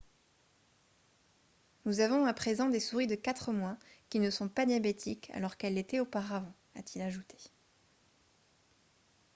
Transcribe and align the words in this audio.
«nous 1.85 1.99
avons 1.99 2.25
à 2.25 2.33
présent 2.33 2.69
des 2.69 2.79
souris 2.79 3.05
de 3.05 3.13
4 3.13 3.51
mois 3.53 3.77
qui 4.09 4.17
ne 4.19 4.31
sont 4.31 4.49
pas 4.49 4.65
diabétiques 4.65 5.29
alors 5.31 5.57
qu'elles 5.57 5.75
l'étaient 5.75 5.99
auparavant» 5.99 6.55
a-t-il 6.75 7.03
ajouté 7.03 7.37